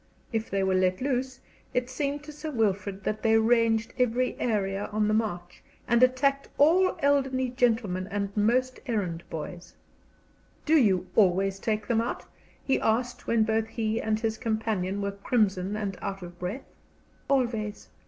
[0.33, 1.39] If they were let loose,
[1.75, 6.49] it seemed to Sir Wilfrid that they ranged every area on the march, and attacked
[6.57, 9.75] all elderly gentlemen and most errand boys.
[10.65, 12.25] "Do you always take them out?"
[12.63, 16.65] he asked, when both he and his companion were crimson and out of breath.
[17.27, 17.89] "Always."